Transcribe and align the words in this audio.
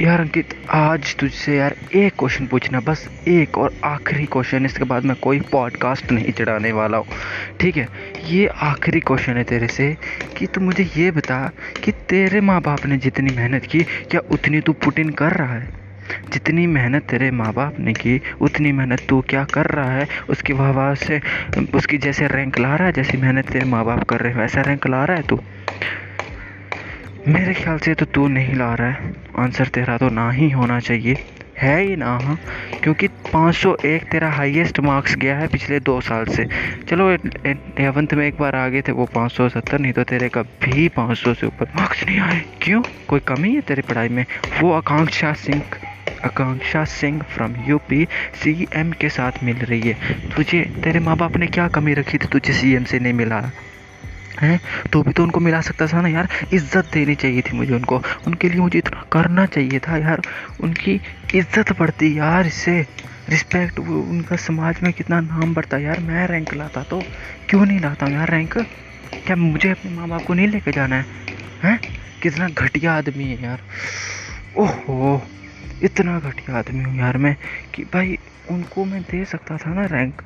यार 0.00 0.20
अंकित, 0.20 0.54
आज 0.70 1.16
तुझसे 1.16 1.56
यार 1.56 1.74
एक 1.94 2.12
क्वेश्चन 2.18 2.46
पूछना, 2.46 2.80
बस 2.80 3.08
एक 3.28 3.58
और 3.58 3.74
आखिरी 3.84 4.24
क्वेश्चन 4.24 4.64
इसके 4.64 4.84
बाद 4.84 5.04
मैं 5.04 5.16
कोई 5.16 5.40
पॉडकास्ट 5.40 6.12
नहीं 6.12 6.32
चढ़ाने 6.32 6.72
वाला 6.72 6.98
हूँ। 6.98 7.06
ठीक 7.60 7.76
है, 7.76 7.88
ये 8.28 8.46
आखिरी 8.46 9.00
क्वेश्चन 9.00 9.36
है 9.36 9.44
तेरे 9.44 9.68
से 9.68 9.96
कि 10.36 10.46
तू 10.46 10.60
मुझे 10.60 10.90
ये 10.96 11.10
बता 11.10 11.50
कि 11.84 11.92
तेरे 11.92 12.40
माँ 12.40 12.60
बाप 12.60 12.86
ने 12.86 12.96
जितनी 12.96 13.36
मेहनत 13.36 13.66
की, 13.66 13.80
क्या 13.80 14.20
उतनी 14.30 14.60
तू 14.60 14.72
पुट 14.72 14.98
इन 14.98 15.10
कर 15.10 15.32
रहा 15.32 15.54
है? 15.54 15.68
जितनी 16.32 16.66
मेहनत 16.66 17.02
तेरे 17.02 17.30
माँ 17.30 17.52
बाप 17.52 17.76
ने 17.80 17.92
की, 17.92 18.20
उतनी 18.40 18.72
मेहनत 18.72 19.00
तू 19.08 19.20
क्या 19.20 19.44
कर 19.44 19.66
रहा 19.66 19.92
है? 19.92 20.08
उसकी 20.30 20.52
वाह 20.52 20.94
से, 20.94 21.20
उसकी 21.74 21.98
जैसे 21.98 22.26
रैंक 22.26 22.58
ला 22.58 22.76
रहा 22.76 22.86
है, 22.86 22.92
जैसी 22.92 23.18
मेहनत 23.18 23.48
तेरे 23.50 23.64
माँ 23.64 23.84
बाप 23.84 24.04
कर 24.04 24.20
रहे 24.20 24.32
हैं, 24.32 24.40
वैसा 24.40 24.60
रैंक 24.60 24.86
ला 24.86 25.04
रहा 25.04 25.16
है 25.16 25.22
तू। 25.22 25.40
मेरे 27.28 27.54
ख्याल 27.54 27.78
से 27.78 27.94
तो 27.94 28.06
तू 28.06 28.28
नहीं 28.28 28.54
ला 28.54 28.74
रहा 28.74 28.88
है। 28.88 29.12
आंसर 29.38 29.66
तेरा 29.66 29.96
तो 29.98 30.08
ना 30.08 30.30
ही 30.30 30.50
होना 30.50 30.80
चाहिए। 30.80 31.16
है 31.58 31.82
ही 31.82 31.96
ना 31.96 32.18
हाँ? 32.18 32.38
क्योंकि 32.82 33.08
501 33.08 34.04
तेरा 34.04 34.30
हाईएस्ट 34.30 34.80
मार्क्स 34.80 35.16
गया 35.16 35.38
है 35.38 35.48
पिछले 35.48 35.80
दो 35.80 36.00
साल 36.00 36.24
से। 36.24 36.46
चलो 36.88 37.10
एलेवंथ 37.10 38.14
में 38.14 38.26
एक 38.26 38.34
बार 38.40 38.56
आ 38.56 38.68
गए 38.68 38.80
थे, 38.80 38.92
वो 38.92 39.06
570 39.06 39.80
नहीं 39.80 39.92
तो 39.92 40.02
तेरे 40.02 40.28
कभी 40.28 40.88
500 40.88 41.34
से 41.34 41.46
ऊपर 41.46 41.72
मार्क्स 41.76 42.06
नहीं 42.06 42.20
आए। 42.20 42.42
क्यों? 42.62 42.82
कोई 43.08 43.20
कमी 43.20 43.54
है 43.54 43.60
तेरी 43.60 43.82
पढ़ाई 43.82 44.08
में? 44.08 44.24
वो 44.60 44.72
Akanksha 44.72 45.32
Singh 45.32 45.62
Akanksha 46.24 46.84
Singh 46.84 47.22
from 47.22 47.54
UP 47.68 48.06
CM 48.34 48.92
के 48.92 49.08
साथ 49.08 49.32
मिल 49.42 49.56
रही 49.56 49.80
है। 49.80 49.94
तुझे, 50.36 50.60
तेरे 50.84 51.00
माँ 51.00 51.16
बाप 51.16 51.36
ने 51.36 51.46
क्या 51.46 51.68
कमी 51.68 51.94
रखी 51.94 52.18
थी? 52.18 52.26
तुझे 52.26 52.52
सीएम 52.52 52.84
से 52.84 52.98
नहीं 52.98 53.12
मिला। 53.12 53.50
हैं 54.40 54.58
तो 54.92 55.02
भी 55.02 55.12
तो 55.12 55.22
उनको 55.22 55.40
मिला 55.40 55.60
सकता 55.60 55.86
था 55.86 56.00
ना 56.02 56.08
यार? 56.08 56.28
इज़्ज़त 56.52 56.90
देनी 56.94 57.14
चाहिए 57.14 57.42
थी 57.42 57.56
मुझे 57.56 57.74
उनको। 57.74 58.00
उनके 58.26 58.48
लिए 58.48 58.60
मुझे 58.60 58.78
इतना 58.78 59.04
करना 59.12 59.46
चाहिए 59.46 59.78
था 59.78 59.96
यार। 59.98 60.22
उनकी 60.60 61.00
इज़्ज़त 61.34 61.72
बढ़ती 61.78 62.18
यार 62.18 62.46
इससे। 62.46 62.80
रिस्पेक्ट 63.30 63.78
उनका 63.80 64.36
समाज 64.38 64.78
में 64.82 64.92
कितना 64.92 65.20
नाम 65.20 65.54
बढ़ता 65.54 65.78
यार। 65.78 66.00
मैं 66.00 66.26
रैंक 66.28 66.54
लाता 66.54 66.82
तो। 66.90 67.02
क्यों 67.48 67.64
नहीं 67.66 67.80
लाता 67.80 68.08
यार 68.08 68.30
रैंक 68.30 68.58
क्या 69.26 69.36
मुझे 69.36 69.70
अपने 69.70 69.90
माँ 69.90 70.08
बाप 70.08 70.24
को 70.24 70.34
नहीं 70.34 70.46
लेके 70.48 70.72
जाना 70.72 70.96
है? 70.96 71.06
हैं? 71.62 71.78
कितना 72.22 72.48
घटिया 72.48 72.92
आदमी 72.92 73.24
है 73.24 73.42
यार। 73.42 73.62
ओहो, 74.58 75.20
इतना 75.82 76.18
घटिया 76.20 76.58
आदमी 76.58 76.84
हूँ 76.84 76.98
यार 76.98 77.16
मैं 77.18 77.36
कि 77.74 77.84
भाई 77.84 78.18
उनको 78.50 78.84
मैं 78.84 79.02
दे 79.02 79.24
सकता 79.24 79.56
था 79.56 79.74
ना 79.74 79.84
रैंक 79.86 80.22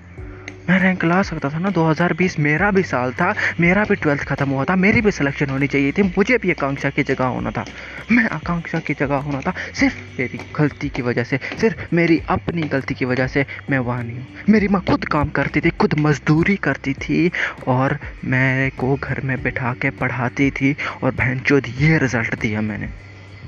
मैं 0.70 0.78
रैंक 0.80 1.04
ला 1.04 1.22
सकता 1.22 1.48
था 1.50 1.58
ना 1.58 1.70
2020 1.70 2.38
मेरा 2.38 2.70
भी 2.70 2.82
साल 2.82 3.12
था, 3.12 3.34
मेरा 3.60 3.84
भी 3.84 3.94
ट्वेल्थ 3.94 4.22
ख़त्म 4.22 4.48
हुआ 4.50 4.64
था, 4.64 4.76
मेरी 4.76 5.00
भी 5.00 5.10
सिलेक्शन 5.10 5.50
होनी 5.50 5.66
चाहिए 5.66 5.92
थी, 5.92 6.02
मुझे 6.02 6.38
भी 6.38 6.50
आकांक्षा 6.50 6.90
की 6.90 7.02
जगह 7.02 7.24
होना 7.26 7.50
था। 7.50 7.66
मैं 8.12 8.24
आकांक्षा 8.28 8.80
की 8.80 8.94
जगह 8.94 9.16
होना 9.16 9.40
था, 9.40 9.52
सिर्फ़ 9.74 9.94
मेरी 10.20 10.40
गलती 10.60 10.88
की 10.88 11.02
वजह 11.02 11.24
से, 11.24 11.38
सिर्फ़ 11.60 11.94
मेरी 11.94 12.20
अपनी 12.28 12.66
गलती 12.66 12.94
की 12.94 13.04
वजह 13.04 13.26
से 13.26 13.44
मैं 13.70 13.78
वहाँ 13.78 14.02
नहीं 14.04 14.18
हूँ। 14.18 14.26
मेरी 14.50 14.68
माँ 14.68 14.82
खुद 14.88 15.04
काम 15.04 15.28
करती 15.30 15.60
थी, 15.60 15.70
खुद 15.70 15.94
मजदूरी 15.98 16.56
करती 16.56 16.92
थी 16.94 17.30
और 17.66 17.98
मेरे 18.24 18.70
को 18.70 18.96
घर 18.96 19.20
में 19.20 19.36
बैठा 19.42 19.72
के 19.72 19.90
पढ़ाती 19.90 20.50
थी 20.50 20.74
और 21.02 21.10
बहन 21.10 21.40
चौध 21.40 21.68
ये 21.80 21.98
रिज़ल्ट 21.98 22.40
दिया 22.40 22.60
मैंने। 22.60 22.88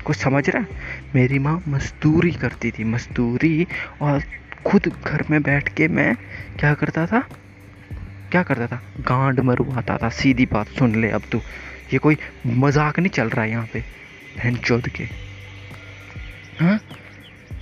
कुछ 0.05 0.17
समझ 0.17 0.49
रहा 0.49 0.65
मेरी 1.15 1.39
माँ 1.39 1.61
मजदूरी 1.67 2.31
करती 2.31 2.71
थी, 2.71 2.83
मजदूरी 2.83 3.67
और 4.01 4.21
खुद 4.65 4.87
घर 5.07 5.23
में 5.29 5.41
बैठ 5.41 5.75
के 5.75 5.87
मैं 5.87 6.15
क्या 6.59 6.73
करता 6.73 7.05
था? 7.05 7.19
क्या 8.31 8.43
करता 8.43 8.67
था? 8.67 8.81
गांड 8.99 9.39
मरवाता 9.39 9.97
था, 9.97 10.09
सीधी 10.09 10.45
बात 10.45 10.67
सुन 10.67 11.01
ले 11.01 11.09
अब 11.09 11.21
तू। 11.31 11.37
ये 11.93 11.97
कोई 11.97 12.17
मज़ाक 12.47 12.99
नहीं 12.99 13.09
चल 13.09 13.29
रहा 13.29 13.45
है 13.45 13.51
यहाँ 13.51 13.67
पे, 13.73 13.79
बहन 14.37 14.55
चौध 14.55 14.89
के। 14.89 15.03
हाँ? 16.59 16.79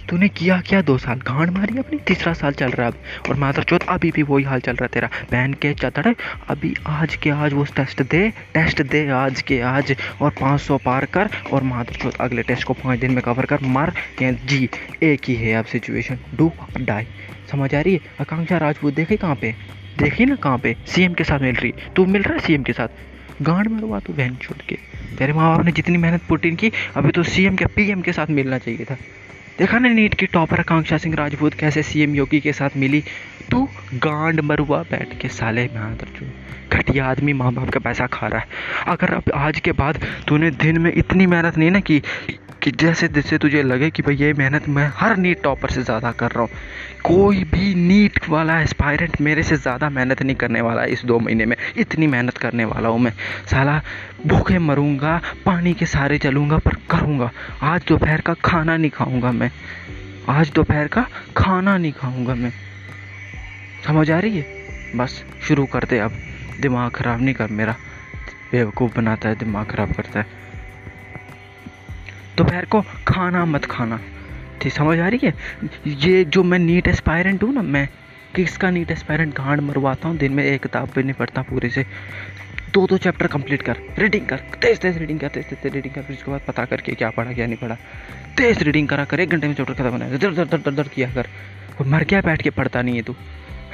तूने 0.09 0.28
किया 0.28 0.59
क्या? 0.61 0.82
दो 0.82 0.98
साल 0.98 1.20
गांड 1.20 1.49
मारी 1.49 1.77
अपनी, 1.77 1.99
तीसरा 1.99 2.33
साल 2.33 2.52
चल 2.52 2.71
रहा 2.71 2.88
है 2.88 2.93
और 3.30 3.36
माधर 3.36 3.64
चौथ 3.64 3.80
अभी 3.89 4.11
भी 4.11 4.23
वही 4.23 4.43
हाल 4.43 4.60
चल 4.60 4.76
रहा 4.76 4.88
तेरा। 4.88 5.10
बहन 5.32 5.54
के 5.54 5.73
चतड़ 5.73 6.14
अभी 6.48 6.73
आज 6.88 7.16
के 7.16 7.30
आज 7.30 7.54
वो 7.54 7.64
टेस्ट 7.76 8.02
दे 8.02 8.30
टेस्ट 8.54 8.82
दे 8.82 9.08
आज 9.10 9.42
के 9.42 9.60
आज। 9.61 9.95
और 10.21 10.32
500 10.42 10.77
पार 10.77 11.05
कर, 11.05 11.30
और 11.54 11.64
माधर 11.64 11.95
चौथ 11.95 12.11
अगले 12.20 12.44
टेस्ट 12.44 12.64
को 12.64 12.73
पाँच 12.73 12.99
दिन 12.99 13.11
में 13.11 13.21
कवर 13.21 13.45
कर, 13.45 13.60
मार 13.61 13.94
या 14.21 14.32
जी। 14.32 14.70
एक 15.04 15.21
ही 15.27 15.36
है 15.36 15.54
अब 15.54 15.65
सिचुएशन 15.65 16.17
डू 16.36 16.52
डाई 16.77 17.08
समझ 17.52 17.76
आ 17.76 17.82
रही 17.82 17.94
है? 17.94 17.99
आकांक्षा 18.21 18.58
राजपूत, 18.58 18.94
देखे 18.94 19.15
कहाँ 19.15 19.36
पे? 19.36 19.55
देखी 19.99 20.26
ना 20.26 20.36
कहाँ 20.36 20.58
पे? 20.58 20.76
सीएम 20.88 21.14
के 21.14 21.23
साथ 21.23 21.39
मिल 21.39 21.55
रही। 21.55 21.73
तू 21.95 22.05
मिल 22.05 22.21
रहा 22.21 22.33
है 22.33 22.39
सीएम 22.39 22.64
के 22.64 22.73
साथ? 22.73 22.88
गांड 23.42 23.67
मरवा 23.67 23.99
तू 23.99 24.14
बहन 24.14 24.36
छोड़ 24.36 24.58
के। 24.70 24.77
तेरे 25.17 25.33
माँ 25.33 25.55
बाप 25.55 25.65
ने 25.65 25.71
जितनी 25.71 25.98
मेहनत 25.98 26.21
पुट 26.30 26.45
इन 26.45 26.55
की 26.55 26.71
अभी 26.95 27.11
तो 27.11 27.23
सीएम 27.23 27.55
के 27.55 27.65
पीएम 27.65 28.02
के 28.02 28.14
साथ 28.14 28.27
मिलना 28.30 28.58
चाहिए 28.58 28.86
था। 28.86 28.98
देखा 29.60 29.77
ना 29.80 29.89
नीट 29.89 30.14
की 30.14 30.26
टॉपर 30.26 30.60
आकांक्षा 30.60 30.98
सिंह 30.98 31.16
राजपूत 31.16 31.54
कैसे 31.54 31.82
सीएम 31.83 32.16
योगी 32.16 32.39
के 32.39 32.54
साथ 32.54 32.70
मिली? 32.77 32.99
तू 33.52 33.64
गांड 34.04 34.39
मरुआ 34.42 34.82
बैठ 34.83 35.17
के 35.21 35.27
साले 35.27 35.64
में 35.73 35.82
रचू 36.02 36.26
घटिया 36.77 37.05
आदमी 37.05 37.33
माँ 37.33 37.54
बाप 37.54 37.70
का 37.70 37.80
पैसा 37.80 38.08
खा 38.08 38.27
रहा 38.27 38.39
है। 38.39 38.48
अगर 38.88 39.14
अब 39.14 39.32
आज 39.36 39.60
के 39.60 39.71
बाद 39.71 39.99
तूने 40.27 40.52
दिन 40.52 40.82
में 40.82 40.92
इतनी 40.94 41.26
मेहनत 41.26 41.58
नहीं 41.58 41.71
ना 41.71 41.80
की 41.80 42.02
कि 42.65 42.71
जैसे 42.71 43.08
जैसे 43.08 43.37
तुझे 43.37 43.64
लगे 43.64 43.89
कि 43.89 44.02
भाई 44.02 44.15
ये 44.15 44.33
मेहनत 44.33 44.67
मैं 44.70 44.92
हर 44.95 45.17
नीट 45.17 45.42
टॉपर 45.43 45.70
से 45.70 45.83
ज़्यादा 45.83 46.11
कर 46.11 46.31
रहा 46.31 46.42
हूँ। 46.42 46.49
कोई 47.03 47.43
भी 47.43 47.76
नीट 47.76 48.30
वाला 48.30 48.61
एस्पायरेंट 48.61 49.21
मेरे 49.21 49.43
से 49.43 49.58
ज़्यादा 49.58 49.89
मेहनत 49.89 50.23
नहीं 50.23 50.36
करने 50.36 50.61
वाला 50.61 50.83
इस 50.83 51.05
दो 51.05 51.20
महीने 51.20 51.45
में। 51.45 51.55
इतनी 51.77 52.08
मेहनत 52.08 52.37
करने 52.37 52.65
वाला 52.65 52.89
हूँ 52.89 52.99
मैं। 52.99 53.11
साला, 53.52 53.81
भूखे 54.27 54.59
मरूँगा, 54.59 55.21
पानी 55.45 55.73
के 55.73 55.86
सारे 55.86 56.17
चलूँगा 56.17 56.58
पर 56.58 56.76
करूँगा। 56.92 57.31
आज 57.61 57.86
दोपहर 57.87 58.21
का 58.21 58.33
खाना 58.33 58.77
नहीं 58.77 58.92
खाऊँगा 58.92 59.32
मैं। 59.32 59.52
आज 60.30 60.52
दोपहर 60.55 60.87
का 60.87 61.05
खाना 61.37 61.77
नहीं 61.77 61.92
खाऊँगा 61.92 62.36
मैं। 62.36 62.52
समझ 63.87 64.11
आ 64.11 64.20
रही 64.20 64.37
है? 64.37 64.45
बस, 64.95 65.23
शुरू 65.47 65.65
कर 65.65 65.83
दे 65.83 65.99
अब। 65.99 66.11
दिमाग 66.59 66.92
ख़राब 66.92 67.21
नहीं 67.21 67.36
कर 67.36 67.47
मेरा। 67.47 67.76
बेवकूफ़ 68.52 68.95
बनाता 68.97 69.30
है, 69.30 69.36
दिमाग 69.36 69.65
ख़राब 69.65 69.93
करता 69.93 70.20
है। 70.20 70.45
दोपहर 72.37 72.65
को 72.65 72.81
खाना 73.07 73.45
मत 73.45 73.65
खाना। 73.65 73.99
ठीक, 74.61 74.73
समझ 74.73 74.99
आ 74.99 75.07
रही 75.07 75.19
है? 75.23 75.33
ये 75.87 76.23
जो 76.25 76.43
मैं 76.43 76.59
नीट 76.59 76.87
एस्पायरेंट 76.87 77.43
हूँ 77.43 77.53
ना, 77.53 77.61
मैं 77.61 77.87
किसका 78.35 78.69
नीट 78.69 78.91
एस्पायरेंट 78.91 79.33
गांड 79.33 79.61
मरवाता 79.61 80.07
हूँ, 80.07 80.17
दिन 80.17 80.31
में 80.31 80.43
एक 80.43 80.61
किताब 80.63 80.89
भी 80.95 81.03
नहीं 81.03 81.13
पढ़ता 81.13 81.41
पूरे 81.41 81.69
से। 81.69 81.85
दो 82.73 82.85
दो 82.87 82.97
चैप्टर 82.97 83.27
कंप्लीट 83.27 83.61
कर 83.61 83.77
रीडिंग 83.99 84.25
कर, 84.25 84.37
तेज 84.61 84.79
तेज 84.79 84.97
रीडिंग 84.97 85.19
कर, 85.19 85.27
तेज 85.27 85.45
तेज 85.45 85.73
रीडिंग 85.73 85.93
कर, 85.93 86.01
फिर 86.01 86.15
उसके 86.15 86.31
बाद 86.31 86.41
पता 86.47 86.65
करके 86.65 86.91
क्या 86.91 87.09
पढ़ा, 87.09 87.33
क्या 87.33 87.45
नहीं 87.45 87.57
पढ़ा। 87.57 87.75
तेज 88.37 88.63
रीडिंग 88.63 88.87
करा 88.87 89.05
कर, 89.05 89.19
एक 89.19 89.29
घंटे 89.29 89.47
में 89.47 89.53
चैप्टर 89.55 89.73
खत्म 89.73 89.89
होना 89.89 90.09
दर 90.09 90.33
दर 90.33 90.45
दर 90.45 90.57
दर 90.57 90.71
दर 90.71 90.87
किया 90.87 91.09
कर। 91.09 91.27
और 91.79 91.87
मर 91.87 92.03
क्या 92.03 92.21
बैठ 92.21 92.41
के 92.41 92.49
पढ़ता 92.49 92.81
नहीं 92.81 92.95
है 92.95 93.02
तू। 93.02 93.15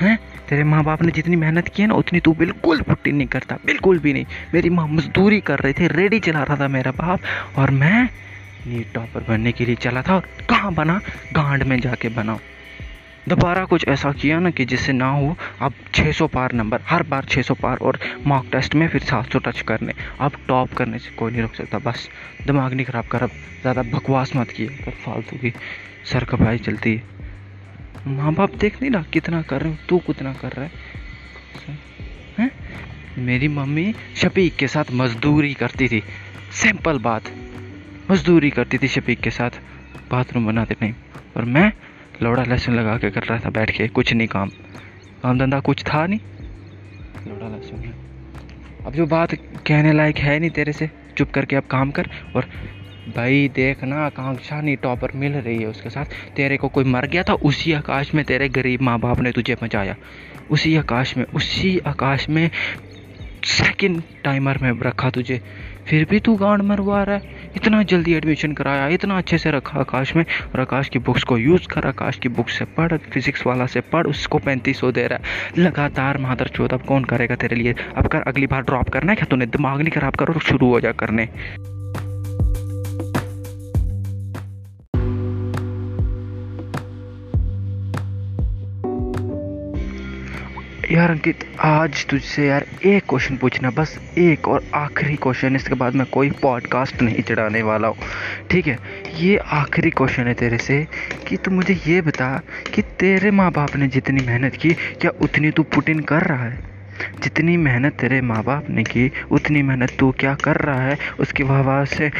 हैं? 0.01 0.17
तेरे 0.49 0.63
माँ 0.63 0.83
बाप 0.83 1.01
ने 1.01 1.11
जितनी 1.11 1.35
मेहनत 1.35 1.67
की 1.67 1.81
है 1.81 1.87
ना, 1.87 1.93
उतनी 1.93 2.19
तू 2.19 2.33
बिल्कुल 2.33 2.81
पुट्टी 2.81 3.11
नहीं 3.11 3.27
करता, 3.27 3.57
बिल्कुल 3.65 3.99
भी 3.99 4.13
नहीं। 4.13 4.25
मेरी 4.53 4.69
माँ 4.69 4.87
मजदूरी 4.87 5.39
कर 5.41 5.59
रही 5.59 5.73
थी, 5.73 5.87
रेडी 5.87 6.19
चला 6.19 6.43
रहा 6.43 6.57
था 6.57 6.67
मेरा 6.67 6.91
बाप। 6.91 7.19
और 7.57 7.71
मैं 7.71 8.09
नीट 8.67 8.93
टॉपर 8.93 9.25
बनने 9.29 9.51
के 9.51 9.65
लिए 9.65 9.75
चला 9.75 10.01
था 10.01 10.15
और 10.15 10.27
कहाँ 10.49 10.73
बना? 10.73 11.01
गांड 11.33 11.63
में 11.63 11.79
जाके 11.79 12.09
बना। 12.09 12.39
दोबारा 13.29 13.65
कुछ 13.65 13.87
ऐसा 13.87 14.11
किया 14.11 14.39
ना 14.39 14.49
कि 14.49 14.65
जिससे 14.65 14.93
ना 14.93 15.09
हो, 15.09 15.37
अब 15.61 15.73
600 15.93 16.27
पार 16.27 16.51
नंबर, 16.51 16.81
हर 16.87 17.03
बार 17.03 17.25
600 17.25 17.53
पार 17.53 17.77
और 17.77 17.99
मॉक 18.27 18.45
टेस्ट 18.51 18.75
में 18.75 18.87
फिर 18.87 19.01
700 19.01 19.39
टच 19.39 19.61
करने। 19.61 19.93
अब 20.19 20.31
टॉप 20.47 20.73
करने 20.73 20.99
से 20.99 21.11
कोई 21.11 21.31
नहीं 21.31 21.41
रोक 21.41 21.55
सकता, 21.55 21.79
बस 21.79 22.09
दिमाग 22.45 22.73
नहीं 22.73 22.85
ख़राब 22.85 23.05
कर, 23.05 23.23
अब 23.23 23.29
ज़्यादा 23.61 23.83
बकवास 23.83 24.35
मत 24.35 24.51
किए 24.51 24.67
कर, 24.67 24.91
फालतू 24.91 25.37
की 25.37 25.53
सर 26.05 26.23
कपाई 26.23 26.57
चलती 26.57 26.95
है। 26.95 27.03
माँ 28.07 28.33
बाप 28.33 28.55
देख 28.55 28.81
नहीं 28.81 28.91
रहा 28.91 29.03
कितना 29.03 29.41
कर 29.41 29.61
रहे 29.61 29.71
हो, 29.71 29.77
तू 29.89 29.97
कितना 29.97 30.33
कर 30.33 30.51
रहा 30.51 30.65
है? 30.65 30.71
हैं? 32.39 32.51
मेरी 33.17 33.47
मम्मी 33.47 33.95
शफीक 34.15 34.55
के 34.55 34.67
साथ 34.67 34.83
मजदूरी 34.91 35.53
करती 35.53 35.87
थी। 35.87 36.03
सिंपल 36.51 36.99
बात। 36.99 37.23
मजदूरी 38.11 38.49
करती 38.49 38.77
थी 38.77 38.87
शफीक 38.87 39.19
के 39.19 39.29
साथ। 39.29 39.49
बाथरूम 40.11 40.45
बनाते 40.45 40.73
टाइम 40.73 40.93
और 41.37 41.45
मैं 41.45 41.73
लौड़ा 42.23 42.43
लहसुन 42.43 42.75
लगा 42.75 42.97
के 42.97 43.09
कर 43.09 43.23
रहा 43.23 43.39
था 43.39 43.49
बैठ 43.49 43.77
के, 43.77 43.87
कुछ 43.87 44.13
नहीं 44.13 44.27
काम। 44.27 44.49
काम 45.23 45.39
धंधा 45.39 45.59
कुछ 45.59 45.83
था 45.83 46.07
नहीं। 46.07 46.19
लौड़ा 47.27 47.47
लहसुन। 47.47 47.93
अब 48.85 48.93
जो 48.93 49.05
बात 49.05 49.35
कहने 49.35 49.93
लायक 49.93 50.17
है 50.17 50.39
नहीं 50.39 50.49
तेरे 50.49 50.73
से, 50.73 50.89
चुप 51.17 51.31
करके 51.31 51.55
अब 51.55 51.63
काम 51.63 51.91
कर। 51.91 52.09
और 52.35 52.45
भाई 53.15 53.51
देखना 53.55 53.95
आकांक्षा 53.95 54.61
नहीं 54.61 54.77
टॉपर 54.77 55.11
मिल 55.15 55.31
रही 55.31 55.57
है 55.57 55.67
उसके 55.67 55.89
साथ। 55.89 56.05
तेरे 56.35 56.57
को 56.57 56.67
कोई 56.67 56.83
मर 56.83 57.05
गया 57.05 57.23
था, 57.23 57.33
उसी 57.33 57.73
आकाश 57.73 58.13
में 58.13 58.25
तेरे 58.25 58.49
गरीब 58.49 58.81
माँ 58.81 58.99
बाप 58.99 59.19
ने 59.19 59.31
तुझे 59.31 59.55
बचाया। 59.63 59.95
उसी 60.49 60.75
आकाश 60.75 61.17
में, 61.17 61.25
उसी 61.25 61.79
आकाश 61.79 62.29
में 62.29 62.51
सेकंड 63.45 64.03
टाइमर 64.23 64.57
में 64.57 64.79
रखा 64.81 65.09
तुझे। 65.09 65.41
फिर 65.87 66.07
भी 66.09 66.19
तू 66.19 66.35
गांड 66.35 66.61
मरवा 66.61 67.03
रहा 67.03 67.15
है। 67.15 67.21
इतना 67.55 67.83
जल्दी 67.83 68.13
एडमिशन 68.13 68.51
कराया, 68.51 68.87
इतना 68.87 69.17
अच्छे 69.17 69.37
से 69.37 69.51
रखा 69.51 69.79
आकाश 69.79 70.15
में। 70.15 70.23
और 70.23 70.61
आकाश 70.61 70.89
की 70.89 70.99
बुक्स 70.99 71.23
को 71.23 71.37
यूज़ 71.37 71.67
कर, 71.67 71.87
आकाश 71.87 72.15
की 72.15 72.29
बुक्स 72.29 72.59
से 72.59 72.65
पढ़ 72.65 72.97
फिजिक्स 72.97 73.47
वाला 73.47 73.65
से 73.65 73.81
पढ़, 73.81 74.07
उसको 74.07 74.37
पैंतीस 74.37 74.79
सौ 74.79 74.91
दे 74.91 75.07
रहा 75.07 75.19
है। 75.19 75.63
लगातार 75.63 76.17
मादर 76.17 76.47
चौथ 76.47 76.69
अब 76.69 76.81
कौन 76.81 77.03
करेगा 77.03 77.35
तेरे 77.35 77.55
लिए? 77.55 77.75
अब 77.97 78.07
कर, 78.07 78.21
अगली 78.21 78.47
बार 78.47 78.61
ड्रॉप 78.61 78.89
करना 78.89 79.11
है 79.11 79.15
क्या 79.15 79.25
तूने? 79.29 79.45
दिमाग 79.45 79.79
नहीं 79.79 79.91
खराब 79.91 80.15
करो 80.15 80.39
शुरू 80.39 80.67
हो 80.67 80.79
जा 80.79 80.91
करने। 80.91 81.29
यार 90.91 91.11
अंकित, 91.11 91.35
आज 91.59 92.05
तुझसे 92.05 92.47
यार 92.47 92.65
एक 92.85 93.03
क्वेश्चन 93.09 93.37
पूछना, 93.37 93.69
बस 93.69 93.99
एक 94.17 94.47
और 94.47 94.63
आखिरी 94.75 95.15
क्वेश्चन 95.15 95.55
इसके 95.55 95.75
बाद 95.75 95.95
मैं 95.95 96.05
कोई 96.05 96.29
पॉडकास्ट 96.29 97.01
नहीं 97.01 97.21
चढ़ाने 97.21 97.61
वाला 97.61 97.87
हूँ। 97.87 97.95
ठीक 98.51 98.67
है, 98.67 98.77
ये 99.19 99.37
आखिरी 99.37 99.89
क्वेश्चन 99.89 100.27
है 100.27 100.33
तेरे 100.33 100.57
से, 100.57 100.87
कि 101.27 101.37
तू 101.37 101.51
मुझे 101.51 101.79
ये 101.87 102.01
बता 102.01 102.41
कि 102.73 102.81
तेरे 102.81 103.31
माँ 103.31 103.51
बाप 103.51 103.75
ने 103.75 103.87
जितनी 103.87 104.25
मेहनत 104.25 104.55
की, 104.55 104.69
क्या 104.73 105.11
उतनी 105.21 105.51
तू 105.51 105.63
पुटिन 105.63 105.99
कर 105.99 106.21
रहा 106.21 106.43
है? 106.43 106.59
जितनी 107.23 107.57
मेहनत 107.57 107.93
तेरे 107.93 108.21
माँ 108.21 108.43
बाप 108.43 108.69
ने 108.69 108.83
की, 108.83 109.11
उतनी 109.31 109.61
मेहनत 109.61 109.91
तू 109.99 110.11
क्या 110.11 110.35
कर 110.35 110.55
रहा 110.55 110.81
है? 110.81 110.97
उसकी 111.19 111.43
वाह 111.43 111.85
से, 111.85 112.11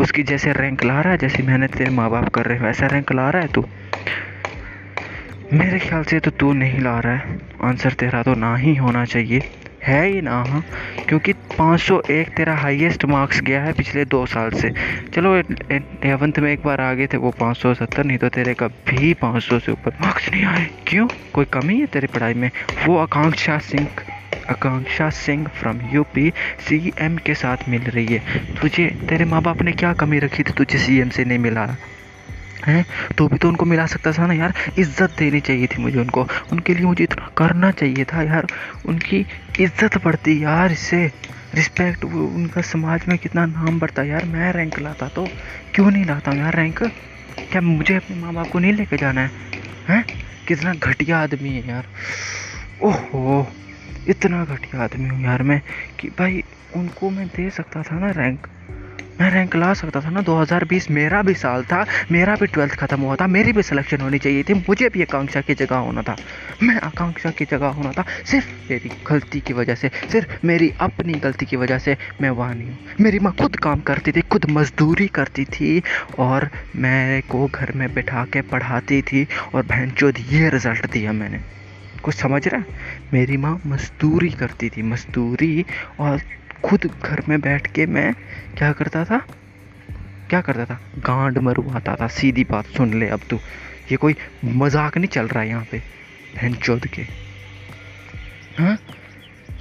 उसकी 0.00 0.22
जैसे 0.22 0.52
रैंक 0.52 0.84
ला 0.84 1.00
रहा 1.00 1.12
है, 1.12 1.18
जैसी 1.18 1.42
मेहनत 1.42 1.76
तेरे 1.76 1.90
माँ 1.90 2.10
बाप 2.10 2.28
कर 2.28 2.46
रहे 2.46 2.58
हैं, 2.58 2.64
वैसा 2.64 2.86
रैंक 2.86 3.12
ला 3.12 3.30
रहा 3.30 3.42
है 3.42 3.48
तू। 3.48 3.64
मेरे 5.52 5.78
ख्याल 5.78 6.04
से 6.04 6.20
तो 6.20 6.30
तू 6.30 6.52
नहीं 6.52 6.80
ला 6.80 6.98
रहा 7.00 7.16
है। 7.16 7.38
आंसर 7.64 7.92
तेरा 7.92 8.22
तो 8.22 8.34
ना 8.34 8.56
ही 8.56 8.74
होना 8.74 9.04
चाहिए। 9.04 9.42
है 9.82 10.06
ही 10.06 10.20
ना 10.20 10.42
हाँ? 10.44 10.64
क्योंकि 11.08 11.32
501 11.32 12.28
तेरा 12.28 12.54
हाईएस्ट 12.54 13.04
मार्क्स 13.04 13.40
गया 13.40 13.62
है 13.62 13.72
पिछले 13.72 14.04
दो 14.04 14.26
साल 14.26 14.50
से। 14.50 14.70
चलो 15.14 15.36
एलेवंथ 15.36 16.38
में 16.38 16.52
एक 16.52 16.62
बार 16.64 16.80
आ 16.80 16.92
गए 16.94 17.06
थे, 17.06 17.16
वो 17.16 17.30
570 17.30 18.04
नहीं 18.04 18.18
तो 18.18 18.28
तेरे 18.28 18.54
कभी 18.54 19.14
500 19.14 19.58
से 19.58 19.72
ऊपर 19.72 19.90
मार्क्स 20.00 20.30
नहीं 20.32 20.44
आए। 20.44 20.66
क्यों? 20.86 21.08
कोई 21.32 21.44
कमी 21.44 21.80
है 21.80 21.86
तेरी 21.86 22.06
पढ़ाई 22.06 22.34
में? 22.34 22.50
वो 22.86 22.98
Akanksha 22.98 23.58
Singh 23.58 23.88
Akanksha 24.50 25.10
Singh 25.10 25.46
from 25.46 25.80
UP 25.92 26.32
CM 26.68 27.16
के 27.16 27.34
साथ 27.34 27.56
मिल 27.68 27.82
रही 27.82 28.06
है। 28.06 28.18
तुझे, 28.60 28.86
तेरे 29.08 29.24
माँ 29.24 29.42
बाप 29.42 29.62
ने 29.62 29.72
क्या 29.72 29.92
कमी 29.92 30.18
रखी 30.18 30.42
थी? 30.42 30.52
तुझे 30.52 30.78
सीएम 30.78 31.08
से 31.08 31.24
नहीं 31.24 31.38
मिला। 31.38 31.76
हैं? 32.62 32.84
तो 33.18 33.26
भी 33.28 33.38
तो 33.38 33.48
उनको 33.48 33.64
मिला 33.66 33.86
सकता 33.86 34.12
था 34.12 34.26
ना 34.26 34.34
यार? 34.34 34.52
इज़्ज़त 34.78 35.14
देनी 35.18 35.40
चाहिए 35.40 35.66
थी 35.66 35.82
मुझे 35.82 35.98
उनको। 36.00 36.26
उनके 36.52 36.74
लिए 36.74 36.84
मुझे 36.86 37.04
इतना 37.04 37.28
करना 37.38 37.70
चाहिए 37.72 38.04
था 38.04 38.22
यार। 38.22 38.48
उनकी 38.84 39.24
इज़्ज़त 39.58 39.98
बढ़ती 40.04 40.42
यार 40.44 40.72
इससे। 40.72 41.04
रिस्पेक्ट 41.54 42.04
उनका 42.04 42.60
समाज 42.64 43.04
में 43.08 43.16
कितना 43.18 43.44
नाम 43.46 43.78
बढ़ता 43.80 44.02
यार। 44.04 44.24
मैं 44.26 44.52
रैंक 44.52 44.78
लाता 44.80 45.08
तो। 45.08 45.28
क्यों 45.74 45.90
नहीं 45.90 46.04
लाता 46.04 46.34
यार 46.34 46.56
रैंक 46.56 46.82
क्या 47.50 47.60
मुझे 47.62 47.96
अपने 47.96 48.16
माँ 48.16 48.32
बाप 48.34 48.48
को 48.50 48.58
नहीं 48.58 48.72
लेके 48.72 48.96
जाना 48.96 49.20
है? 49.22 49.30
हैं? 49.86 50.04
कितना 50.46 50.74
घटिया 50.76 51.18
आदमी 51.18 51.52
है 51.52 51.66
यार। 51.68 51.88
ओहो, 52.82 53.46
इतना 54.06 54.44
घटिया 54.44 54.82
आदमी 54.84 55.08
हूँ 55.08 55.22
यार 55.24 55.42
मैं 55.44 55.60
कि 56.00 56.08
भाई 56.18 56.42
उनको 56.76 57.10
मैं 57.10 57.26
दे 57.28 57.48
सकता 57.50 57.82
था 57.82 57.98
ना 58.00 58.10
रैंक 58.12 58.46
मैं 59.20 59.30
रैंक 59.30 59.54
ला 59.56 59.72
सकता 59.74 60.00
था 60.00 60.10
ना 60.10 60.20
2020 60.20 60.90
मेरा 60.90 61.22
भी 61.22 61.34
साल 61.34 61.62
था, 61.64 61.84
मेरा 62.12 62.34
भी 62.34 62.46
ट्वेल्थ 62.46 62.74
ख़त्म 62.74 63.00
हुआ 63.00 63.16
था, 63.16 63.26
मेरी 63.26 63.52
भी 63.52 63.62
सिलेक्शन 63.62 64.00
होनी 64.00 64.18
चाहिए 64.18 64.42
थी, 64.42 64.54
मुझे 64.54 64.88
भी 64.88 65.02
आकांक्षा 65.02 65.40
की 65.40 65.54
जगह 65.54 65.76
होना 65.76 66.02
था। 66.02 66.16
मैं 66.62 66.74
आकांक्षा 66.80 67.30
की 67.30 67.44
जगह 67.44 67.66
होना 67.66 67.92
था, 67.92 68.04
सिर्फ़ 68.24 68.46
मेरी 68.70 68.90
गलती 69.10 69.40
की 69.40 69.52
वजह 69.52 69.74
से, 69.74 69.90
सिर्फ़ 70.12 70.46
मेरी 70.46 70.70
अपनी 70.80 71.18
गलती 71.18 71.46
की 71.46 71.56
वजह 71.56 71.78
से 71.78 71.96
मैं 72.20 72.30
वहाँ 72.30 72.54
नहीं 72.54 72.68
हूँ। 72.68 72.78
मेरी 73.00 73.18
माँ 73.18 73.32
खुद 73.40 73.56
काम 73.56 73.80
करती 73.80 74.12
थी, 74.12 74.20
खुद 74.20 74.46
मजदूरी 74.50 75.06
करती 75.08 75.44
थी 75.44 75.82
और 76.18 76.48
मेरे 76.76 77.20
को 77.20 77.46
घर 77.46 77.72
में 77.72 77.88
बैठा 77.94 78.24
के 78.32 78.40
पढ़ाती 78.42 79.02
थी 79.02 79.26
और 79.54 79.62
बहन 79.62 79.90
चौध 79.90 80.18
ये 80.32 80.48
रिज़ल्ट 80.50 80.90
दिया 80.92 81.12
मैंने। 81.12 81.40
कुछ 82.04 82.14
समझ 82.14 82.46
रहा 82.48 82.62
मेरी 83.14 83.36
माँ 83.36 83.60
मजदूरी 83.66 84.30
करती 84.30 84.68
थी, 84.68 84.82
मजदूरी 84.82 85.64
और 86.00 86.20
खुद 86.66 86.90
घर 87.04 87.22
में 87.28 87.40
बैठ 87.40 87.72
के 87.72 87.86
मैं 87.86 88.14
क्या 88.58 88.72
करता 88.72 89.04
था? 89.04 89.18
क्या 90.30 90.40
करता 90.40 90.64
था? 90.64 90.80
गांड 90.98 91.38
मरवाता 91.38 91.94
था, 91.94 92.08
सीधी 92.08 92.44
बात 92.44 92.66
सुन 92.66 92.94
ले 92.94 93.08
अब 93.08 93.20
तू। 93.30 93.36
ये 93.90 93.96
कोई 93.96 94.16
मज़ाक 94.44 94.98
नहीं 94.98 95.08
चल 95.08 95.28
रहा 95.28 95.42
है 95.42 95.48
यहाँ 95.48 95.64
पे, 95.70 95.78
बहन 96.36 96.54
चौध 96.54 96.86
के। 96.86 97.02
हाँ? 98.58 98.78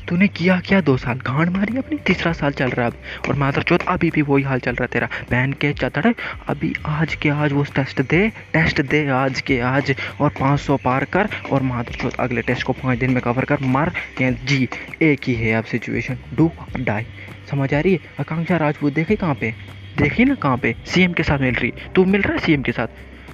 तूने 0.09 0.27
किया 0.27 0.59
क्या? 0.59 0.79
दो 0.81 0.97
साल 0.97 1.17
गांड 1.17 1.49
मारी 1.49 1.77
अपनी, 1.77 1.97
तीसरा 1.97 2.31
साल 2.33 2.51
चल 2.51 2.69
रहा 2.69 2.85
है 2.85 2.91
अब 2.91 3.29
और 3.29 3.35
माधर 3.35 3.61
चौथ, 3.61 3.79
अभी 3.87 4.09
भी 4.09 4.21
वही 4.21 4.43
हाल 4.43 4.59
चल 4.59 4.75
रहा 4.75 4.87
तेरा। 4.87 5.09
बहन 5.31 5.53
के 5.53 5.73
चतड़ 5.73 6.13
अभी 6.47 6.73
आज 6.85 7.15
के 7.15 7.29
आज 7.29 7.51
वो 7.51 7.63
टेस्ट 7.63 8.01
दे 8.01 8.29
टेस्ट 8.53 8.81
दे 8.81 9.07
आज 9.07 9.41
के 9.41 9.59
आज। 9.59 9.95
और 10.21 10.29
500 10.29 10.77
पार 10.77 11.05
कर, 11.05 11.29
और 11.51 11.61
माधर 11.61 11.95
चौथ 11.95 12.11
अगले 12.19 12.41
टेस्ट 12.41 12.63
को 12.63 12.73
पाँच 12.73 12.99
दिन 12.99 13.11
में 13.11 13.21
कवर 13.21 13.45
कर, 13.45 13.57
मार 13.61 13.91
या 14.21 14.31
जी। 14.31 14.69
एक 15.01 15.19
ही 15.27 15.33
है 15.33 15.53
अब 15.53 15.63
सिचुएशन 15.63 16.17
डू 16.37 16.51
डाई 16.79 17.05
समझ 17.51 17.73
आ 17.73 17.79
रही 17.79 17.93
है? 17.93 17.99
आकांक्षा 18.19 18.57
राजपूत, 18.57 18.93
देखे 18.93 19.15
कहाँ 19.15 19.35
पे? 19.35 19.53
देखी 19.97 20.25
ना 20.25 20.35
कहाँ 20.35 20.57
पे? 20.57 20.75
सीएम 20.85 21.13
के 21.13 21.23
साथ 21.23 21.39
मिल 21.39 21.55
रही। 21.55 21.73
तू 21.95 22.05
मिल 22.05 22.21
रहा 22.21 22.33
है 22.33 22.39
सीएम 22.39 22.61
के 22.61 22.71
साथ? 22.71 22.87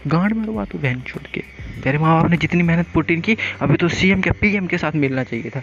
गांड 0.07 0.33
मरवा 0.33 0.65
तू 0.65 0.77
बहन 0.77 1.01
छोड़ 1.01 1.27
के। 1.33 1.43
तेरे 1.83 1.97
माँ 1.97 2.21
बाप 2.21 2.31
ने 2.31 2.37
जितनी 2.37 2.63
मेहनत 2.63 2.87
पुट 2.93 3.11
इन 3.11 3.21
की 3.21 3.37
अभी 3.61 3.75
तो 3.75 3.87
सीएम 3.87 4.21
के 4.21 4.31
पीएम 4.31 4.67
के 4.67 4.77
साथ 4.77 4.91
मिलना 4.95 5.23
चाहिए 5.23 5.49
था। 5.49 5.61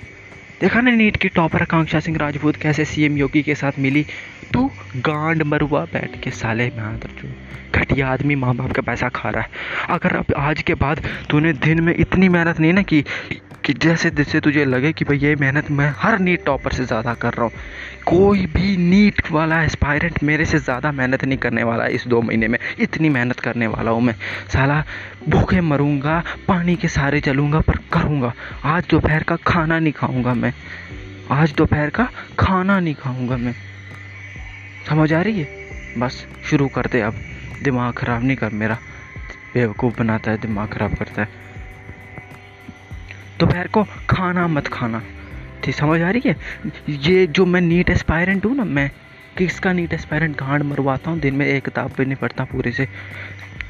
देखा 0.61 0.81
ना 0.81 0.91
नीट 0.91 1.17
की 1.17 1.29
टॉपर 1.29 1.63
आकांक्षा 1.63 1.99
सिंह 2.01 2.17
राजपूत 2.19 2.57
कैसे 2.57 2.85
सीएम 2.85 3.17
योगी 3.17 3.43
के 3.43 3.55
साथ 3.55 3.79
मिली? 3.79 4.05
तू 4.53 4.71
गांड 4.97 5.43
मरुआ 5.43 5.85
बैठ 5.85 6.21
के 6.21 6.31
साले 6.31 6.65
में 6.77 6.99
जो 6.99 7.29
घटिया 7.75 8.09
आदमी 8.09 8.35
माँ 8.35 8.55
बाप 8.57 8.73
का 8.73 8.83
पैसा 8.83 9.09
खा 9.09 9.31
रहा 9.31 9.43
है। 9.43 9.49
अगर 9.91 10.17
अब 10.17 10.35
आज 10.37 10.63
के 10.63 10.75
बाद 10.75 11.03
तूने 11.31 11.53
दिन 11.53 11.83
में 11.83 11.95
इतनी 11.95 12.29
मेहनत 12.29 12.61
नहीं 12.61 12.73
ना 12.73 12.83
की 12.83 13.05
कि 13.69 13.75
जैसे 13.75 14.11
जैसे 14.11 14.41
तुझे 14.41 14.65
लगे 14.65 14.93
कि 14.93 15.05
भाई 15.05 15.19
ये 15.19 15.35
मेहनत 15.37 15.71
मैं 15.71 15.93
हर 15.97 16.19
नीट 16.19 16.45
टॉपर 16.45 16.73
से 16.73 16.85
ज़्यादा 16.85 17.15
कर 17.15 17.33
रहा 17.33 17.45
हूँ। 17.45 17.53
कोई 18.07 18.47
भी 18.47 18.77
नीट 18.77 19.31
वाला 19.31 19.63
एस्पायरेंट 19.63 20.23
मेरे 20.23 20.45
से 20.45 20.59
ज़्यादा 20.59 20.93
मेहनत 20.93 21.25
नहीं 21.25 21.39
करने 21.39 21.63
वाला 21.63 21.87
इस 21.87 22.07
दो 22.07 22.23
महीने 22.23 22.49
में। 22.49 22.59
इतनी 22.79 23.09
मेहनत 23.09 23.41
करने 23.41 23.67
वाला 23.67 23.91
हूँ 23.91 24.03
मैं। 24.03 24.15
साला, 24.53 24.85
भूखे 25.29 25.61
मरूँगा, 25.61 26.23
पानी 26.49 26.77
के 26.77 26.89
सारे 26.89 27.21
चलूँगा 27.21 27.61
पर 27.61 27.77
करूँगा। 27.93 28.33
आज 28.65 28.85
दोपहर 28.91 29.23
का 29.23 29.37
खाना 29.37 29.79
नहीं 29.79 29.93
खाऊँगा 29.93 30.35
मैं। 30.35 30.53
आज 31.31 31.53
दोपहर 31.53 31.91
का 31.91 32.09
खाना 32.39 32.81
नहीं 32.81 32.95
खाऊँगा 32.95 33.37
मैं। 33.37 33.55
समझ 34.89 35.13
आ 35.13 35.23
रही 35.23 35.41
है? 35.41 35.49
बस, 35.99 36.27
शुरू 36.51 36.69
करते 36.69 37.01
अब। 37.01 37.15
दिमाग 37.63 37.95
ख़राब 37.95 38.25
नहीं 38.25 38.37
कर 38.37 38.51
मेरा। 38.53 38.79
बेवकूफ़ 39.55 39.99
बनाता 39.99 40.31
है, 40.31 40.39
दिमाग 40.39 40.69
ख़राब 40.69 40.95
करता 40.95 41.23
है। 41.23 41.29
दोपहर 43.39 43.67
को 43.67 43.85
खाना 44.11 44.47
मत 44.49 44.67
खाना। 44.67 45.03
ठीक, 45.65 45.75
समझ 45.75 46.01
आ 46.01 46.11
रही 46.11 46.23
है? 46.27 46.37
ये 46.89 47.27
जो 47.27 47.47
मैं 47.47 47.61
नीट 47.61 47.91
एस्पायरेंट 47.91 48.45
हूँ 48.45 48.55
ना, 48.57 48.65
मैं 48.65 48.91
किसका 49.39 49.73
नीट 49.73 49.93
एस्पायरेंट 49.93 50.37
गांड 50.37 50.63
मरवाता 50.63 51.11
हूँ? 51.11 51.19
दिन 51.21 51.35
में 51.35 51.47
एक 51.47 51.65
किताब 51.65 51.93
भी 51.99 52.05
नहीं 52.05 52.17
पढ़ता 52.17 52.45
पूरे 52.45 52.73
से। 52.73 52.89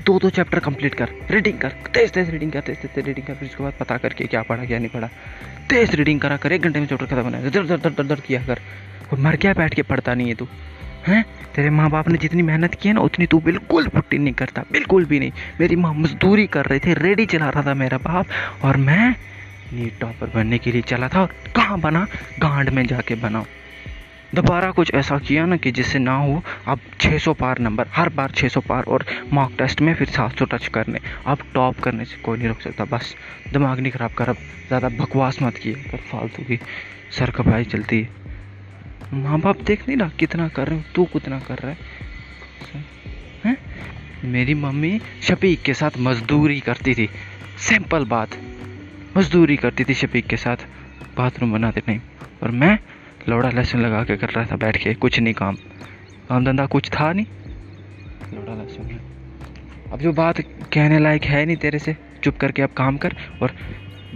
दो 0.07 0.19
दो 0.19 0.31
चैप्टर 0.31 0.59
कंप्लीट 0.59 0.95
कर 0.95 1.09
रीडिंग 1.31 1.59
कर, 1.59 1.69
तेज 1.69 2.13
तेज 2.13 2.31
रीडिंग 2.31 2.53
कर, 2.53 2.61
तेज 2.61 2.77
तेज 2.77 3.07
रीडिंग 3.07 3.27
कर, 3.27 3.35
फिर 3.35 3.49
उसके 3.49 3.63
बाद 3.63 3.73
पता 3.81 3.97
करके 3.97 4.25
क्या 4.25 4.43
पढ़ा, 4.43 4.65
क्या 4.65 4.79
नहीं 4.79 4.89
पढ़ा। 4.89 5.09
तेज 5.69 5.95
रीडिंग 5.95 6.21
करा 6.21 6.37
कर, 6.37 6.53
एक 6.53 6.63
घंटे 6.63 6.81
में 6.81 6.87
चैप्टर 6.87 7.07
खत्म 7.07 7.23
बनाया 7.23 7.49
दर 7.49 7.67
दर 7.67 7.91
दर 7.91 8.05
दर 8.05 8.21
किया 8.21 8.43
कर। 8.43 8.61
और 9.13 9.19
मर 9.19 9.37
क्या 9.37 9.53
बैठ 9.53 9.75
के, 9.75 9.83
पढ़ता 9.83 10.15
नहीं 10.15 10.29
है 10.29 10.35
तू। 10.35 10.49
हैं? 11.07 11.25
तेरे 11.55 11.71
माँ 11.71 11.91
बाप 11.91 12.09
ने 12.09 12.19
जितनी 12.19 12.43
मेहनत 12.43 12.75
की 12.75 12.89
है 12.89 12.95
ना, 12.95 13.01
उतनी 13.01 13.27
तू 13.27 13.41
बिल्कुल 13.41 13.89
पुट्टी 13.89 14.19
नहीं 14.19 14.35
करता, 14.35 14.65
बिल्कुल 14.73 15.05
भी 15.05 15.19
नहीं। 15.19 15.33
मेरी 15.61 15.77
माँ 15.77 15.95
मजदूरी 15.95 16.47
कर 16.47 16.67
रही 16.67 16.81
थी, 16.81 16.95
रेडी 16.95 17.27
चला 17.27 17.49
रहा 17.49 17.63
था 17.63 17.75
मेरा 17.75 17.99
बाप। 17.99 18.27
और 18.65 18.77
मैं 18.77 19.15
नीट 19.73 20.01
टॉपर 20.01 20.31
बनने 20.35 20.59
के 20.59 20.73
लिए 20.73 20.83
चला 20.83 21.09
था 21.09 21.21
और 21.21 21.35
कहाँ 21.57 21.81
बना? 21.81 22.07
गांड 22.39 22.71
में 22.71 22.87
जाके 22.87 23.15
बना। 23.15 23.45
दोबारा 24.35 24.71
कुछ 24.71 24.95
ऐसा 24.95 25.19
किया 25.19 25.47
ना 25.47 25.57
कि 25.57 25.71
जिससे 25.73 25.99
ना 25.99 26.17
हो, 26.17 26.43
अब 26.67 26.81
600 27.01 27.35
पार 27.35 27.59
नंबर, 27.59 27.87
हर 27.95 28.09
बार 28.09 28.31
600 28.31 28.61
पार 28.61 28.85
और 28.85 29.05
मॉक 29.33 29.53
टेस्ट 29.59 29.81
में 29.81 29.95
फिर 29.95 30.09
700 30.09 30.45
टच 30.45 30.67
करने। 30.67 30.99
अब 31.27 31.39
टॉप 31.55 31.81
करने 31.81 32.05
से 32.05 32.17
कोई 32.17 32.39
नहीं 32.39 32.49
रोक 32.49 32.61
सकता, 32.61 32.85
बस 32.85 33.15
दिमाग 33.53 33.81
नहीं 33.81 33.93
ख़राब 33.93 34.11
कर, 34.11 34.29
अब 34.29 34.37
ज़्यादा 34.67 34.89
बकवास 34.89 35.43
मत 35.43 35.57
किए 35.57 35.75
पर 35.75 35.99
फालतू 35.99 36.43
की 36.43 36.59
सर 37.11 37.31
कपाई 37.31 37.65
चलती 37.65 38.01
है। 38.01 38.09
माँ 39.15 39.41
बाप 39.41 39.61
देख 39.61 39.89
नहीं 39.89 39.99
रहा 39.99 40.09
कितना 40.09 40.49
कर 40.49 40.69
रहे 40.69 40.79
हो, 40.79 40.85
तू 40.95 41.05
कितना 41.05 41.39
कर 41.39 41.59
रहा 41.59 41.75
हैं? 43.45 43.57
मेरी 44.25 44.55
मम्मी 44.55 45.01
शफीक 45.23 45.63
के 45.63 45.75
साथ 45.75 45.91
मजदूरी 45.99 46.61
करती 46.61 46.95
थी। 46.95 47.09
सिंपल 47.59 48.05
बात। 48.05 48.29
मजदूरी 49.19 49.57
करती 49.57 49.85
थी 49.85 49.95
शफीक 49.95 50.27
के 50.27 50.37
साथ। 50.37 50.57
बाथरूम 51.17 51.53
बनाते 51.53 51.81
टाइम 51.81 52.01
और 52.43 52.51
मैं 52.51 52.79
लोड़ा 53.29 53.51
लहसुन 53.51 53.81
लगा 53.81 54.05
के 54.05 54.17
कर 54.17 54.29
रहा 54.29 54.45
था 54.45 54.57
बैठ 54.57 54.77
के, 54.77 54.95
कुछ 54.95 55.21
नहीं 55.21 55.35
काम। 55.35 55.55
काम 56.29 56.45
धंधा 56.45 56.67
कुछ 56.67 56.91
था 56.91 57.13
नहीं। 57.13 57.27
लोड़ा 58.35 58.55
लहसुन। 58.55 59.01
अब 59.93 59.99
जो 59.99 60.13
बात 60.13 60.41
कहने 60.41 60.99
लायक 60.99 61.25
है 61.25 61.47
नहीं 61.47 61.57
तेरे 61.57 61.79
से, 61.79 61.97
चुप 62.25 62.37
करके 62.37 62.63
अब 62.63 62.71
काम 62.71 62.97
कर। 62.97 63.17
और 63.43 63.51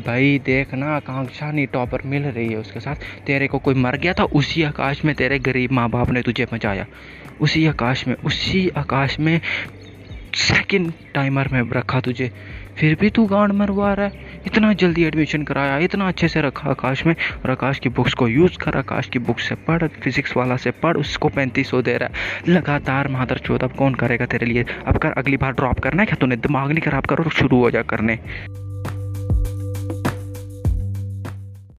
भाई 0.07 0.39
देखना 0.39 0.87
आकांक्षा 0.87 1.53
नहीं 1.53 1.67
टॉपर 1.67 2.03
मिल 2.03 2.23
रही 2.23 2.49
है 2.49 2.57
उसके 2.57 2.81
साथ। 2.81 2.95
तेरे 3.27 3.47
को 3.47 3.59
कोई 3.59 3.75
मर 3.75 3.97
गया 3.97 4.13
था, 4.13 4.25
उसी 4.25 4.63
आकाश 4.63 5.05
में 5.05 5.15
तेरे 5.15 5.39
गरीब 5.39 5.73
माँ 5.73 5.91
बाप 5.91 6.11
ने 6.11 6.23
तुझे 6.23 6.47
बचाया। 6.53 6.87
उसी 7.41 7.67
आकाश 7.67 8.09
में, 8.09 8.15
उसी 8.15 8.69
आकाश 8.69 9.21
में 9.21 9.41
सेकंड 10.35 10.93
टाइमर 11.15 11.49
में 11.49 11.71
रखा 11.71 12.01
तुझे। 12.01 12.33
फिर 12.79 12.97
भी 13.01 13.11
तू 13.11 13.27
गांड 13.27 13.53
मरवा 13.53 13.95
रहा 13.95 14.07
है। 14.07 14.13
इतना 14.47 14.73
जल्दी 14.73 15.05
एडमिशन 15.05 15.43
कराया, 15.43 15.79
इतना 15.79 16.09
अच्छे 16.09 16.29
से 16.29 16.41
रखा 16.41 16.71
आकाश 16.71 17.07
में। 17.07 17.15
और 17.45 17.51
आकाश 17.51 17.79
की 17.79 17.89
बुक्स 17.89 18.15
को 18.15 18.29
यूज़ 18.29 18.59
कर, 18.59 18.77
आकाश 18.77 19.07
की 19.07 19.19
बुक्स 19.19 19.49
से 19.49 19.55
पढ़ 19.55 19.87
फिजिक्स 19.87 20.37
वाला 20.37 20.57
से 20.57 20.71
पढ़, 20.71 20.97
उसको 20.97 21.29
पैंतीस 21.29 21.71
सौ 21.71 21.83
दे 21.83 21.97
रहा 21.97 22.09
है। 22.09 22.55
लगातार 22.55 23.09
महादर 23.09 23.39
चौथ 23.39 23.59
अब 23.59 23.73
कौन 23.73 23.95
करेगा 23.95 24.27
तेरे 24.27 24.47
लिए? 24.47 24.65
अब 24.87 24.97
कर, 24.97 25.13
अगली 25.13 25.37
बार 25.37 25.53
ड्रॉप 25.53 25.81
करना 25.81 26.03
है 26.03 26.07
क्या 26.07 26.17
तूने? 26.21 26.37
दिमाग 26.37 26.69
नहीं 26.69 26.83
खराब 26.83 27.07
करो, 27.07 27.31
शुरू 27.31 27.59
हो 27.59 27.71
जा 27.71 27.83
करने। 27.83 28.19